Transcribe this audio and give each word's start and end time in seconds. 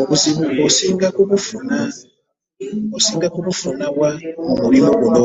Obuzibu 0.00 0.44
osinga 2.96 3.28
kubufuna 3.34 3.86
wa 4.00 4.10
mu 4.44 4.54
mulimu 4.60 4.92
guno? 5.00 5.24